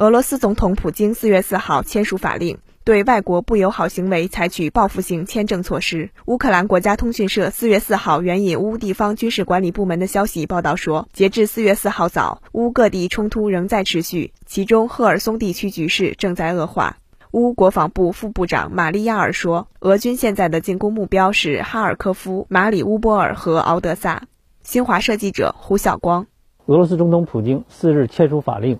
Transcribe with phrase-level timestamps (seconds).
[0.00, 6.08] 俄罗斯总统普京四月四号签署法令，对外国不友好行为采取报复性签证措施。
[6.24, 16.96] 乌克兰国家通讯社四月四号援引乌地方军事管理部门的消息报道说，截至四月四号早，乌各地冲突仍在持续，其中赫尔松地区局势正在恶化。
[17.32, 24.22] 乌国防部副部长玛利亚尔说，俄军现在的进攻目标是哈尔科夫、马里乌波尔和敖德萨。
[24.62, 26.26] 新华社记者胡晓光。
[26.64, 28.78] 俄罗斯总统普京四日签署法令，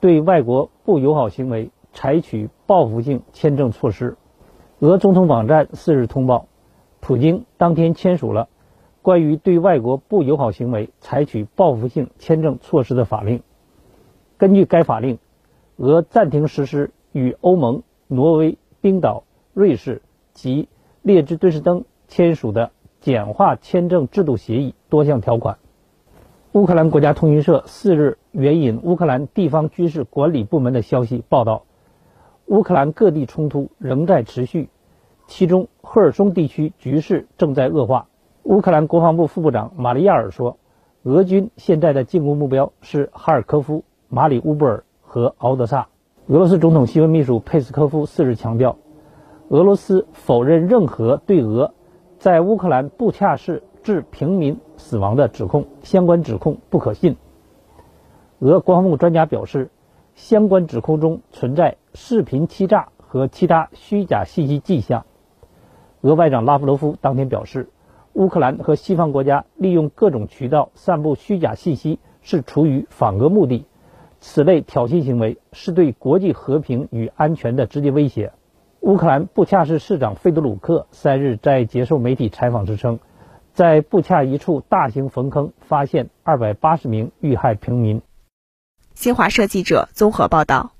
[0.00, 4.16] 对外国不友好行为采取报复性签证措施。
[4.80, 6.46] 俄总统网站四日通报，
[7.00, 8.48] 普京当天签署了
[9.02, 13.42] 关于对外国不友好行为采取报复性签证措施的法令。
[14.36, 15.18] 根据该法令，
[15.76, 16.92] 俄暂停实施。
[17.12, 20.02] 与欧盟、挪威、冰岛、瑞士
[20.34, 20.68] 及
[21.00, 22.70] 列支敦士登签署的
[23.00, 25.58] 简化签证制度协议多项条款。
[26.52, 31.64] 乌克兰国家通讯社四日援引乌克兰地方军事管理部门的消息报道，
[32.46, 34.70] 乌克兰各地冲突仍在持续，
[35.26, 38.06] 其中赫尔松地区局势正在恶化。
[38.44, 40.56] 乌克兰国防部副部长马利亚尔说，
[41.02, 45.88] 俄军现在的进攻目标是哈尔科夫、马里乌波尔和敖德萨。
[46.28, 48.78] 俄罗斯总统新闻秘书佩斯科夫四日强调，
[49.48, 51.74] 俄罗斯否认任何对俄
[52.18, 57.16] 在乌克兰布恰市致平民死亡的指控，相关指控不可信。
[58.38, 59.70] 俄国防部专家表示，
[60.14, 65.06] 相关指控中存在视频欺诈和其他虚假信息迹象。
[66.02, 67.70] 俄外长拉夫罗夫当天表示，
[68.12, 73.64] 乌克兰和西方国家利用各种渠道散布虚假信息是出于反俄目的。
[74.20, 78.32] 此类挑衅行为是对国际和平与安全的直接威胁。
[78.80, 82.98] 乌克兰布恰市市长费德鲁克三日在接受媒体采访时称，
[83.58, 88.02] 在布恰一处大型坟坑发现二百八十名遇害平民。
[88.94, 90.77] 新华社记者综合报道。